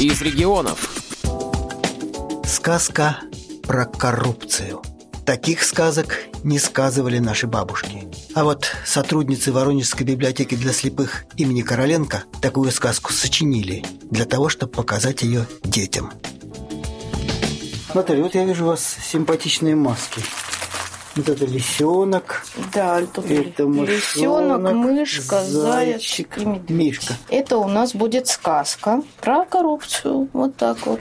из 0.00 0.22
регионов. 0.22 0.90
Сказка 2.46 3.18
про 3.62 3.84
коррупцию. 3.84 4.80
Таких 5.26 5.62
сказок 5.62 6.20
не 6.42 6.58
сказывали 6.58 7.18
наши 7.18 7.46
бабушки. 7.46 8.08
А 8.34 8.44
вот 8.44 8.72
сотрудницы 8.86 9.52
Воронежской 9.52 10.06
библиотеки 10.06 10.54
для 10.54 10.72
слепых 10.72 11.26
имени 11.36 11.60
Короленко 11.60 12.24
такую 12.40 12.70
сказку 12.70 13.12
сочинили 13.12 13.84
для 14.10 14.24
того, 14.24 14.48
чтобы 14.48 14.72
показать 14.72 15.20
ее 15.20 15.46
детям. 15.64 16.10
Наталья, 17.92 18.22
вот 18.22 18.34
я 18.34 18.46
вижу 18.46 18.64
у 18.64 18.68
вас 18.68 18.96
симпатичные 19.04 19.74
маски. 19.76 20.22
Вот 21.20 21.28
это 21.28 21.44
лисенок. 21.44 22.46
Да, 22.72 22.98
это, 22.98 23.20
это 23.20 23.64
лисенок, 23.64 24.72
мышка, 24.72 25.44
зайчик, 25.44 26.34
заяц 26.34 26.38
и 26.38 26.44
медведь. 26.46 26.70
Мишка. 26.70 27.14
Это 27.28 27.58
у 27.58 27.68
нас 27.68 27.94
будет 27.94 28.26
сказка 28.26 29.02
про 29.20 29.44
коррупцию. 29.44 30.30
Вот 30.32 30.56
так 30.56 30.86
вот. 30.86 31.00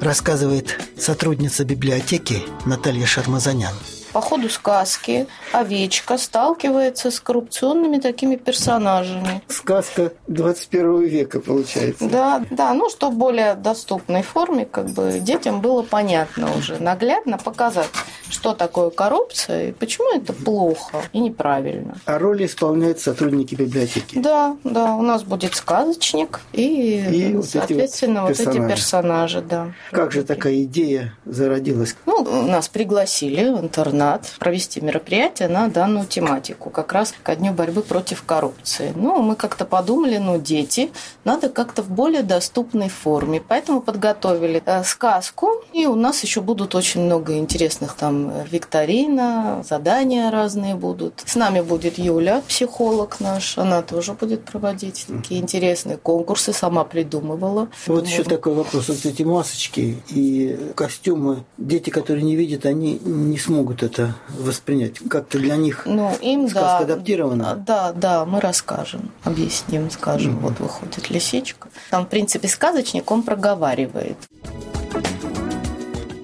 Рассказывает 0.00 0.80
сотрудница 0.96 1.66
библиотеки 1.66 2.38
Наталья 2.64 3.04
Шармазанян. 3.04 3.74
По 4.12 4.20
ходу 4.20 4.48
сказки 4.48 5.26
овечка 5.52 6.18
сталкивается 6.18 7.10
с 7.10 7.20
коррупционными 7.20 7.98
такими 7.98 8.36
персонажами. 8.36 9.42
Сказка 9.48 10.12
21 10.26 11.02
века 11.02 11.40
получается. 11.40 12.08
Да, 12.08 12.42
да, 12.50 12.74
ну 12.74 12.90
что 12.90 13.10
в 13.10 13.16
более 13.16 13.54
доступной 13.54 14.22
форме, 14.22 14.64
как 14.64 14.86
бы 14.90 15.20
детям 15.20 15.60
было 15.60 15.82
понятно 15.82 16.56
уже, 16.56 16.78
наглядно 16.80 17.38
показать, 17.38 17.90
что 18.30 18.54
такое 18.54 18.90
коррупция 18.90 19.68
и 19.68 19.72
почему 19.72 20.14
это 20.14 20.32
плохо 20.32 21.02
и 21.12 21.18
неправильно. 21.18 21.96
А 22.06 22.18
роли 22.18 22.46
исполняют 22.46 23.00
сотрудники 23.00 23.54
библиотеки. 23.54 24.18
Да, 24.18 24.56
да, 24.64 24.94
у 24.94 25.02
нас 25.02 25.22
будет 25.22 25.54
сказочник 25.54 26.40
и, 26.52 27.04
И 27.10 27.32
вот 27.34 27.44
эти 27.44 27.52
соответственно, 27.52 28.22
вот 28.22 28.30
вот, 28.30 28.40
эти 28.40 28.58
персонажи. 28.58 28.70
персонажи, 28.74 29.42
да. 29.42 29.72
Как 29.90 30.12
же 30.12 30.22
такая 30.22 30.62
идея 30.62 31.14
зародилась? 31.24 31.96
Ну, 32.06 32.46
нас 32.46 32.68
пригласили 32.68 33.48
в 33.50 33.60
интернат 33.60 34.32
провести 34.38 34.80
мероприятие 34.80 35.48
на 35.48 35.68
данную 35.68 36.06
тематику, 36.06 36.70
как 36.70 36.92
раз 36.92 37.14
ко 37.22 37.36
дню 37.36 37.52
борьбы 37.52 37.82
против 37.82 38.22
коррупции. 38.22 38.92
Ну, 38.94 39.20
мы 39.22 39.36
как-то 39.36 39.64
подумали, 39.64 40.18
ну, 40.18 40.38
дети, 40.38 40.90
надо 41.24 41.48
как-то 41.48 41.82
в 41.82 41.90
более 41.90 42.22
доступной 42.22 42.88
форме. 42.88 43.42
Поэтому 43.46 43.80
подготовили 43.80 44.62
э, 44.64 44.84
сказку, 44.84 45.62
и 45.72 45.86
у 45.86 45.94
нас 45.94 46.22
еще 46.22 46.40
будут 46.40 46.74
очень 46.74 47.02
много 47.02 47.36
интересных 47.36 47.94
там 47.94 48.19
викторина, 48.50 49.62
задания 49.68 50.30
разные 50.30 50.74
будут. 50.74 51.22
С 51.26 51.36
нами 51.36 51.60
будет 51.60 51.98
Юля, 51.98 52.42
психолог 52.46 53.20
наш, 53.20 53.58
она 53.58 53.82
тоже 53.82 54.12
будет 54.14 54.44
проводить 54.44 55.06
такие 55.06 55.40
интересные 55.40 55.96
конкурсы, 55.96 56.52
сама 56.52 56.84
придумывала. 56.84 57.68
Вот 57.86 58.04
Думаю, 58.04 58.04
еще 58.06 58.24
такой 58.24 58.54
вопрос. 58.54 58.88
Вот 58.88 59.04
эти 59.04 59.22
масочки 59.22 59.96
и 60.08 60.72
костюмы, 60.74 61.44
дети, 61.58 61.90
которые 61.90 62.22
не 62.24 62.36
видят, 62.36 62.66
они 62.66 62.98
не 63.04 63.38
смогут 63.38 63.82
это 63.82 64.14
воспринять. 64.38 64.98
Как-то 65.08 65.38
для 65.38 65.56
них 65.56 65.82
Ну, 65.86 66.12
им, 66.20 66.48
сказка 66.48 66.84
да. 66.86 66.94
адаптирована. 66.94 67.54
Да, 67.66 67.92
да, 67.92 68.24
мы 68.24 68.40
расскажем, 68.40 69.10
объясним, 69.24 69.90
скажем. 69.90 70.38
Вот 70.40 70.58
выходит 70.60 71.10
лисичка. 71.10 71.68
Там, 71.90 72.06
в 72.06 72.08
принципе, 72.08 72.48
сказочник, 72.48 73.10
он 73.10 73.22
проговаривает. 73.22 74.16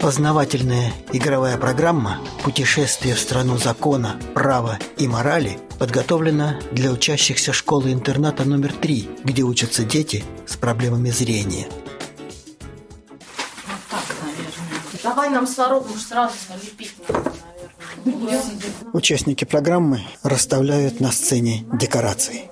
Познавательная 0.06 0.92
игровая 1.12 1.58
программа 1.58 2.20
«Путешествие 2.44 3.16
в 3.16 3.18
страну 3.18 3.58
закона, 3.58 4.14
права 4.34 4.78
и 4.98 5.08
морали» 5.08 5.58
подготовлена 5.80 6.60
для 6.70 6.92
учащихся 6.92 7.52
школы-интерната 7.52 8.44
номер 8.44 8.72
3, 8.72 9.10
где 9.24 9.42
учатся 9.42 9.82
дети 9.82 10.24
с 10.46 10.54
проблемами 10.54 11.10
зрения. 11.10 11.66
Так, 13.90 14.04
наверное. 14.22 15.02
Давай 15.02 15.28
нам 15.28 15.44
сорок 15.44 15.90
уж 15.90 16.00
сразу 16.00 16.34
налепить 16.50 16.94
надо, 17.08 17.32
наверное. 18.04 18.92
Участники 18.92 19.44
программы 19.44 20.02
расставляют 20.22 21.00
на 21.00 21.10
сцене 21.10 21.66
декорации. 21.72 22.48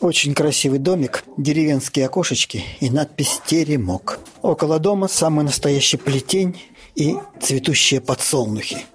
Очень 0.00 0.34
красивый 0.34 0.78
домик, 0.78 1.24
деревенские 1.36 2.06
окошечки 2.06 2.64
и 2.80 2.88
надпись 2.88 3.40
«Теремок». 3.46 4.18
Около 4.40 4.78
дома 4.78 5.08
самый 5.08 5.44
настоящий 5.44 5.98
плетень 5.98 6.58
и 6.94 7.16
цветущие 7.40 8.00
подсолнухи. 8.00 8.86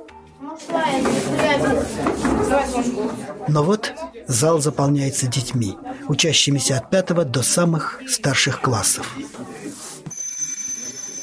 Но 3.47 3.63
вот 3.63 3.93
зал 4.27 4.59
заполняется 4.59 5.27
детьми, 5.27 5.77
учащимися 6.07 6.77
от 6.77 6.89
пятого 6.89 7.23
до 7.23 7.43
самых 7.43 8.01
старших 8.09 8.61
классов. 8.61 9.15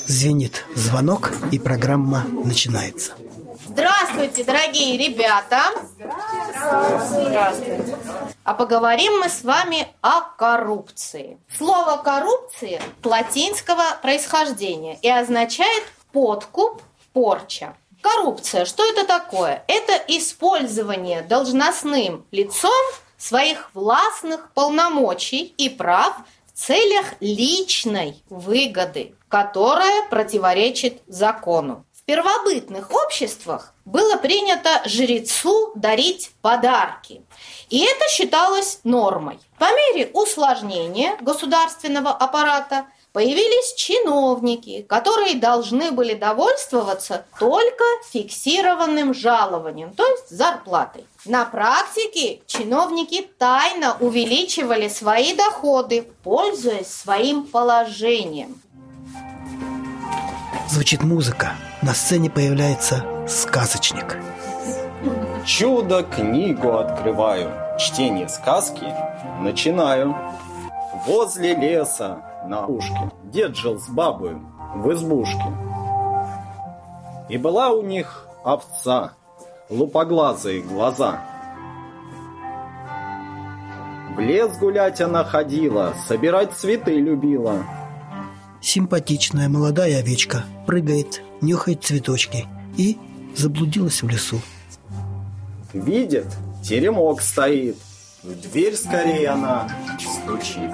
Звенит 0.07 0.65
звонок, 0.77 1.33
и 1.51 1.59
программа 1.59 2.25
начинается. 2.45 3.15
Здравствуйте, 3.67 4.45
дорогие 4.45 4.97
ребята! 4.97 5.63
Здравствуйте. 5.97 7.82
А 8.45 8.55
поговорим 8.55 9.21
мы 9.21 9.29
с 9.29 9.45
вами 9.45 9.87
о 10.01 10.21
коррупции. 10.23 11.39
Слово 11.57 12.03
«коррупция» 12.03 12.81
от 12.99 13.07
латинского 13.07 13.85
происхождения 14.03 14.99
и 15.01 15.09
означает 15.09 15.85
подкуп, 16.11 16.83
порча. 17.13 17.77
Коррупция, 18.01 18.65
что 18.65 18.85
это 18.85 19.07
такое? 19.07 19.63
Это 19.69 19.93
использование 20.09 21.23
должностным 21.23 22.27
лицом 22.33 22.83
своих 23.17 23.71
властных 23.75 24.51
полномочий 24.55 25.55
и 25.57 25.69
прав 25.69 26.17
в 26.53 26.59
целях 26.59 27.15
личной 27.21 28.25
выгоды, 28.29 29.15
которая 29.29 30.09
противоречит 30.09 31.01
закону. 31.07 31.85
В 32.03 32.05
первобытных 32.05 32.91
обществах 32.91 33.75
было 33.85 34.17
принято 34.17 34.83
жрецу 34.87 35.71
дарить 35.77 36.33
подарки. 36.43 37.23
И 37.71 37.79
это 37.85 38.09
считалось 38.11 38.81
нормой. 38.83 39.39
По 39.57 39.67
мере 39.71 40.11
усложнения 40.13 41.17
государственного 41.21 42.11
аппарата 42.11 42.87
появились 43.13 43.75
чиновники, 43.75 44.83
которые 44.89 45.37
должны 45.37 45.93
были 45.93 46.15
довольствоваться 46.15 47.25
только 47.39 47.85
фиксированным 48.11 49.15
жалованием, 49.15 49.95
то 49.95 50.05
есть 50.05 50.29
зарплатой. 50.31 51.07
На 51.25 51.45
практике 51.45 52.41
чиновники 52.49 53.31
тайно 53.39 53.97
увеличивали 54.01 54.89
свои 54.89 55.37
доходы, 55.37 56.11
пользуясь 56.25 56.89
своим 56.89 57.47
положением. 57.47 58.61
Звучит 60.73 61.03
музыка. 61.03 61.53
На 61.83 61.93
сцене 61.93 62.31
появляется 62.31 63.05
сказочник. 63.29 64.17
Чудо-книгу 65.45 66.79
открываю, 66.79 67.51
чтение 67.79 68.27
сказки 68.27 68.87
начинаю. 69.43 70.17
Возле 71.07 71.55
леса 71.55 72.23
на 72.47 72.65
ушке 72.65 73.11
дед 73.25 73.55
жил 73.55 73.79
с 73.79 73.87
бабой 73.91 74.39
в 74.75 74.91
избушке. 74.93 75.45
И 77.29 77.37
была 77.37 77.69
у 77.69 77.83
них 77.83 78.27
овца, 78.43 79.13
лупоглазые 79.69 80.63
глаза. 80.63 81.21
В 84.17 84.21
лес 84.21 84.57
гулять 84.57 85.03
она 85.03 85.23
ходила, 85.23 85.93
собирать 86.09 86.55
цветы 86.55 86.99
любила. 86.99 87.59
Симпатичная 88.63 89.49
молодая 89.49 89.99
овечка 89.99 90.45
прыгает, 90.67 91.21
нюхает 91.41 91.83
цветочки 91.83 92.47
и 92.77 92.97
заблудилась 93.37 94.03
в 94.03 94.09
лесу. 94.09 94.41
Видит, 95.73 96.27
теремок 96.63 97.23
стоит. 97.23 97.77
В 98.23 98.41
дверь 98.41 98.77
скорее 98.77 99.31
она 99.31 99.69
стучит. 99.99 100.71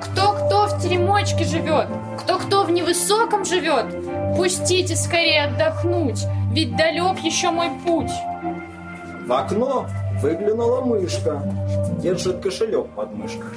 Кто-кто 0.00 0.68
в 0.68 0.82
теремочке 0.82 1.44
живет? 1.44 1.88
Кто-кто 2.20 2.64
в 2.64 2.70
невысоком 2.70 3.44
живет? 3.44 3.86
Пустите 4.36 4.96
скорее 4.96 5.44
отдохнуть, 5.44 6.24
ведь 6.52 6.76
далек 6.76 7.18
еще 7.18 7.50
мой 7.50 7.68
путь. 7.86 8.10
В 9.26 9.32
окно 9.32 9.86
выглянула 10.22 10.80
мышка. 10.80 11.42
Держит 12.00 12.40
кошелек 12.40 12.88
под 12.94 13.14
мышкой. 13.14 13.50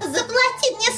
Заплати 0.00 0.74
мне 0.76 0.95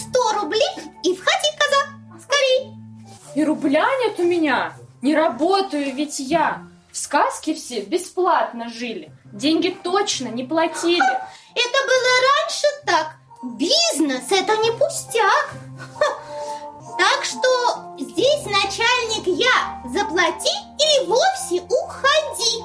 И 3.69 3.71
рубля 3.71 3.87
нет 4.03 4.19
у 4.19 4.25
меня. 4.25 4.73
Не 5.03 5.15
работаю 5.15 5.95
ведь 5.95 6.19
я. 6.21 6.63
В 6.91 6.97
сказке 6.97 7.55
все 7.55 7.83
бесплатно 7.83 8.71
жили. 8.71 9.13
Деньги 9.33 9.77
точно 9.83 10.29
не 10.29 10.43
платили. 10.43 11.13
Это 11.55 11.79
было 11.87 12.11
раньше 12.33 12.67
так. 12.87 13.17
Бизнес– 13.59 14.25
это 14.31 14.57
не 14.57 14.73
пустяк. 14.73 15.51
Так 16.99 17.25
что 17.25 17.95
здесь 17.99 18.45
начальник 18.47 19.27
я. 19.39 19.83
Заплати 19.85 20.49
и 20.79 21.07
вовсе 21.07 21.63
уходи. 21.69 22.65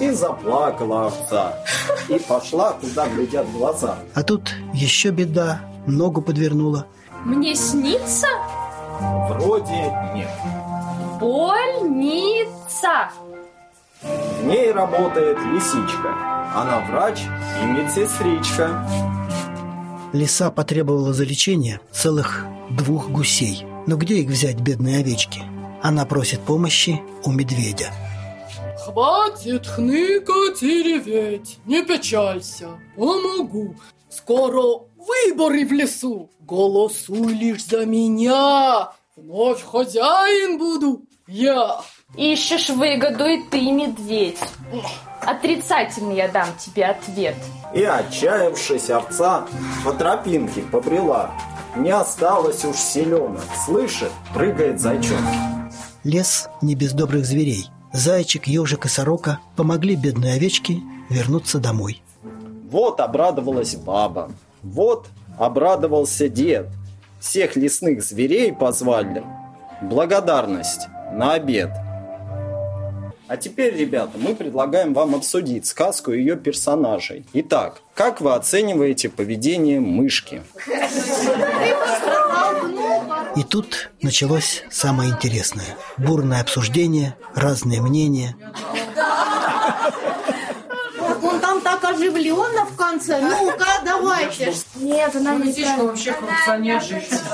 И 0.00 0.10
заплакала 0.10 1.06
овца. 1.06 1.64
и 2.08 2.18
пошла, 2.18 2.72
куда 2.72 3.06
глядят 3.06 3.50
глаза. 3.52 3.98
А 4.14 4.22
тут 4.24 4.52
еще 4.74 5.10
беда, 5.10 5.60
ногу 5.86 6.20
подвернула. 6.22 6.86
Мне 7.24 7.54
снится 7.54 8.26
Вроде 9.28 9.92
нет. 10.14 10.30
больница. 11.20 13.10
В 14.02 14.44
ней 14.46 14.72
работает 14.72 15.38
лисичка. 15.52 16.14
Она 16.54 16.80
врач 16.80 17.20
и 17.62 17.66
медсестричка. 17.66 18.86
Лиса 20.12 20.50
потребовала 20.50 21.12
за 21.12 21.24
лечение 21.24 21.80
целых 21.90 22.44
двух 22.70 23.10
гусей. 23.10 23.64
Но 23.86 23.96
где 23.96 24.16
их 24.16 24.28
взять, 24.28 24.60
бедные 24.60 24.98
овечки? 24.98 25.42
Она 25.82 26.04
просит 26.04 26.40
помощи 26.40 27.00
у 27.24 27.32
медведя. 27.32 27.92
Хватит 28.84 29.66
хныкать 29.66 30.62
и 30.62 30.82
реветь, 30.82 31.58
не 31.66 31.82
печалься, 31.82 32.68
помогу. 32.96 33.76
Скоро 34.08 34.82
выборы 35.06 35.64
в 35.66 35.72
лесу, 35.72 36.30
голосуй 36.40 37.32
лишь 37.34 37.64
за 37.66 37.86
меня, 37.86 38.92
вновь 39.16 39.62
хозяин 39.62 40.58
буду 40.58 41.02
я. 41.26 41.80
Ищешь 42.16 42.68
выгоду 42.68 43.24
и 43.24 43.42
ты, 43.50 43.70
медведь. 43.70 44.38
Отрицательный 45.20 46.16
я 46.16 46.28
дам 46.28 46.48
тебе 46.58 46.86
ответ. 46.86 47.36
И 47.74 47.82
отчаявшись 47.84 48.90
овца 48.90 49.46
по 49.84 49.92
тропинке 49.92 50.62
побрела. 50.62 51.30
Не 51.76 51.90
осталось 51.90 52.64
уж 52.64 52.76
селенок. 52.76 53.44
Слышит, 53.64 54.10
прыгает 54.34 54.78
зайчонок. 54.78 55.34
Лес 56.04 56.48
не 56.60 56.74
без 56.74 56.92
добрых 56.92 57.24
зверей. 57.24 57.68
Зайчик, 57.92 58.46
ежик 58.46 58.84
и 58.84 58.88
сорока 58.88 59.40
помогли 59.56 59.96
бедной 59.96 60.34
овечке 60.34 60.82
вернуться 61.08 61.58
домой. 61.60 62.02
Вот 62.70 63.00
обрадовалась 63.00 63.74
баба. 63.76 64.30
Вот 64.62 65.08
обрадовался 65.38 66.28
дед. 66.28 66.68
Всех 67.20 67.56
лесных 67.56 68.02
зверей 68.02 68.52
позвали. 68.52 69.22
Благодарность 69.80 70.88
на 71.12 71.34
обед. 71.34 71.70
А 73.28 73.36
теперь, 73.36 73.74
ребята, 73.74 74.18
мы 74.18 74.34
предлагаем 74.34 74.92
вам 74.92 75.14
обсудить 75.14 75.66
сказку 75.66 76.12
и 76.12 76.18
ее 76.18 76.36
персонажей. 76.36 77.24
Итак, 77.32 77.80
как 77.94 78.20
вы 78.20 78.34
оцениваете 78.34 79.08
поведение 79.08 79.80
мышки? 79.80 80.42
И 83.34 83.42
тут 83.44 83.90
началось 84.02 84.64
самое 84.70 85.10
интересное. 85.10 85.76
Бурное 85.96 86.42
обсуждение, 86.42 87.16
разные 87.34 87.80
мнения. 87.80 88.36
Он 91.22 91.40
там 91.40 91.62
оживленно 92.16 92.66
в 92.66 92.76
конце. 92.76 93.20
Ну-ка, 93.20 93.66
давайте. 93.84 94.54
Нет, 94.76 95.14
она 95.16 95.34
не 95.34 95.64
вообще 95.76 96.12
коррупционер 96.12 96.82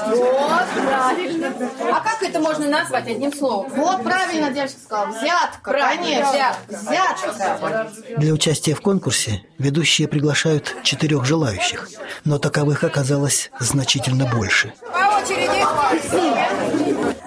Вот, 0.06 0.86
правильно. 0.86 1.52
А 1.92 2.00
как 2.00 2.22
это 2.22 2.40
можно 2.40 2.68
назвать 2.68 3.08
одним 3.08 3.32
словом? 3.32 3.70
Вот 3.70 4.02
правильно 4.02 4.50
девочка 4.50 4.78
сказала. 4.80 5.08
Взятка, 5.08 5.72
конечно. 5.72 6.56
Взятка. 6.68 7.90
Для 8.16 8.32
участия 8.32 8.74
в 8.74 8.80
конкурсе 8.80 9.44
ведущие 9.58 10.08
приглашают 10.08 10.76
четырех 10.82 11.24
желающих, 11.24 11.88
но 12.24 12.38
таковых 12.38 12.84
оказалось 12.84 13.50
значительно 13.60 14.26
больше. 14.26 14.72
По 14.92 15.20
очереди. 15.20 15.64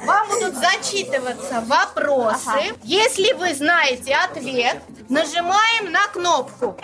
Вам 0.05 0.27
будут 0.29 0.55
зачитываться 0.55 1.63
вопросы. 1.67 2.73
Если 2.83 3.33
вы 3.33 3.53
знаете 3.53 4.15
ответ, 4.15 4.77
нажимаем 5.11 5.91
на 5.91 6.07
кнопку. 6.07 6.77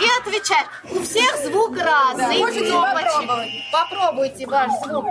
И 0.00 0.06
отвечать. 0.20 0.66
У 0.90 1.02
всех 1.02 1.36
звук 1.44 1.76
разный. 1.76 2.38
Можете 2.38 2.70
Кнопочек. 2.70 3.30
Попробуйте 3.70 4.46
ваш 4.46 4.70
звук. 4.84 5.06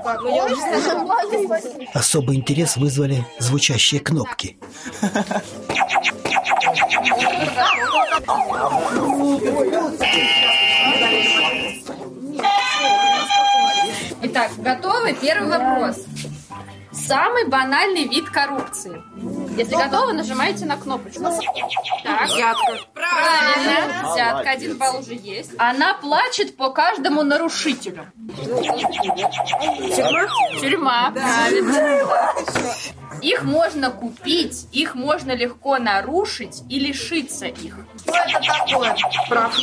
Особый 1.94 2.36
интерес 2.36 2.78
вызвали 2.78 3.26
звучащие 3.38 4.02
кнопки. 4.02 4.58
Итак, 14.22 14.52
готовы? 14.58 15.14
Первый 15.14 15.50
вопрос. 15.50 15.98
Самый 16.92 17.48
банальный 17.48 18.08
вид 18.08 18.30
коррупции. 18.30 19.02
Если 19.60 19.76
готовы, 19.76 20.14
нажимаете 20.14 20.66
на 20.66 20.78
кнопочку. 20.78 21.24
Так. 22.04 22.28
Взятка. 22.30 22.80
Правильно. 22.94 24.12
Взятка. 24.14 24.50
Один 24.50 24.78
балл 24.78 25.00
уже 25.00 25.16
есть. 25.16 25.52
Она 25.58 25.96
плачет 25.96 26.56
по 26.56 26.70
каждому 26.70 27.24
нарушителю. 27.24 28.06
Тюрьма? 29.98 30.28
Тюрьма. 30.62 31.12
Правильно. 31.12 32.06
Их 33.22 33.44
можно 33.44 33.92
купить, 33.92 34.68
их 34.72 34.96
можно 34.96 35.34
легко 35.34 35.78
нарушить 35.78 36.64
и 36.70 36.80
лишиться 36.80 37.48
их. 37.48 37.76
Что 38.02 38.16
это 38.16 38.40
такое? 38.42 38.96
Прав. 39.28 39.54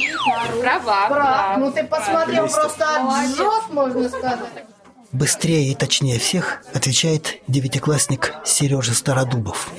Права. 0.60 1.08
Прав. 1.08 1.56
Ну 1.56 1.72
ты 1.72 1.84
посмотрел, 1.84 2.48
просто 2.48 2.86
отжег, 2.96 3.70
можно 3.70 4.08
сказать. 4.10 4.66
Быстрее 5.12 5.70
и 5.70 5.74
точнее 5.74 6.18
всех 6.18 6.62
отвечает 6.74 7.36
девятиклассник 7.48 8.34
Сережа 8.44 8.94
Стародубов. 8.94 9.70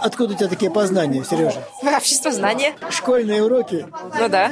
Откуда 0.00 0.34
у 0.34 0.36
тебя 0.36 0.48
такие 0.48 0.70
познания, 0.70 1.24
Сережа? 1.24 1.64
Общество 1.82 2.32
знания. 2.32 2.74
Школьные 2.90 3.42
уроки? 3.42 3.86
Ну 4.18 4.28
да, 4.28 4.50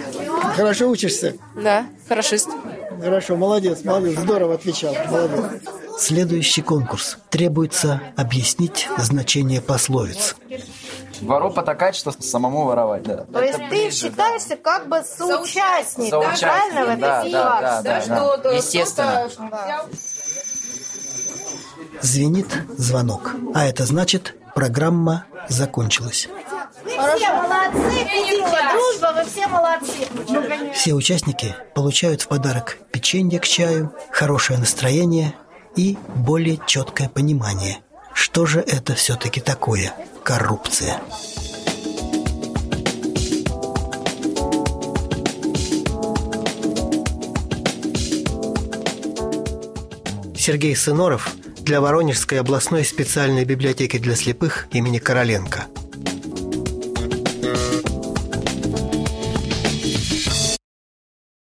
Хорошо 0.54 0.88
учишься? 0.88 1.36
да, 1.56 1.86
хорошист. 2.08 2.48
Хорошо, 3.00 3.34
молодец, 3.36 3.82
молодец, 3.82 4.18
здорово 4.18 4.54
отвечал, 4.54 4.94
молодец. 5.08 5.62
Следующий 5.98 6.62
конкурс. 6.62 7.18
Требуется 7.30 8.00
объяснить 8.16 8.88
значение 8.98 9.60
пословиц. 9.60 10.36
Вору 11.20 11.50
потакать, 11.50 11.96
что 11.96 12.12
самому 12.12 12.64
воровать, 12.64 13.02
да. 13.02 13.24
То 13.24 13.42
есть 13.42 13.58
ты 13.68 13.90
считаешься 13.90 14.56
как 14.56 14.88
бы 14.88 15.02
соучастником, 15.02 16.22
Соучастник, 16.22 16.40
правильно, 16.40 16.84
в 16.84 16.88
этой 16.88 17.00
да, 17.00 17.22
да, 17.22 17.24
ситуации? 17.24 18.08
да, 18.08 18.36
да. 18.36 18.50
Естественно. 18.52 19.30
Звенит 22.00 22.46
звонок. 22.78 23.34
А 23.54 23.66
это 23.66 23.84
значит, 23.84 24.34
программа 24.54 25.26
закончилась. 25.48 26.28
Вы 26.82 26.90
все 26.90 27.32
молодцы, 27.32 28.04
Петя, 28.04 28.72
дружба, 28.72 29.12
вы 29.14 29.24
все 29.24 29.46
молодцы. 29.46 30.72
Все 30.74 30.94
участники 30.94 31.54
получают 31.74 32.22
в 32.22 32.28
подарок 32.28 32.78
печенье 32.90 33.38
к 33.38 33.46
чаю, 33.46 33.94
хорошее 34.10 34.58
настроение 34.58 35.34
и 35.76 35.98
более 36.14 36.58
четкое 36.66 37.08
понимание, 37.08 37.78
что 38.14 38.46
же 38.46 38.60
это 38.60 38.94
все-таки 38.94 39.40
такое 39.40 39.92
коррупция. 40.22 41.00
Сергей 50.36 50.74
Сыноров 50.74 51.34
для 51.60 51.80
Воронежской 51.80 52.40
областной 52.40 52.84
специальной 52.84 53.44
библиотеки 53.44 53.98
для 53.98 54.16
слепых 54.16 54.68
имени 54.72 54.98
Короленко– 54.98 55.66